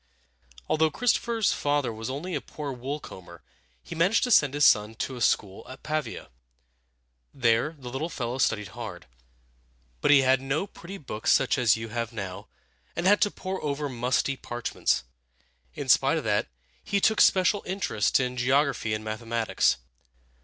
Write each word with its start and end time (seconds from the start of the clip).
Although 0.67 0.89
Christopher's 0.89 1.53
father 1.53 1.93
was 1.93 2.09
only 2.09 2.33
a 2.33 2.41
poor 2.41 2.71
wool 2.71 2.99
comber, 2.99 3.43
he 3.83 3.93
managed 3.93 4.23
to 4.23 4.31
send 4.31 4.55
his 4.55 4.65
son 4.65 4.95
to 4.95 5.21
school 5.21 5.63
at 5.69 5.83
Pavia 5.83 6.21
(pah 6.23 6.23
ve´a). 6.23 6.29
There 7.35 7.75
the 7.77 7.89
little 7.89 8.09
fellow 8.09 8.39
studied 8.39 8.69
hard. 8.69 9.05
But 10.01 10.09
he 10.09 10.21
had 10.23 10.41
no 10.41 10.65
pretty 10.65 10.97
books 10.97 11.31
such 11.31 11.55
as 11.59 11.77
you 11.77 11.89
have 11.89 12.11
now, 12.13 12.47
and 12.95 13.05
had 13.05 13.21
to 13.21 13.29
pore 13.29 13.61
over 13.63 13.89
musty 13.89 14.35
parchments. 14.35 15.03
In 15.75 15.87
spite 15.87 16.17
of 16.17 16.23
that, 16.23 16.47
he 16.83 16.99
took 16.99 17.21
special 17.21 17.61
interest 17.67 18.19
in 18.19 18.37
geography 18.37 18.95
and 18.95 19.03
mathematics. 19.05 19.77